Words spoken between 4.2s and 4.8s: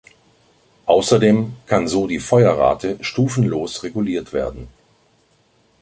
werden.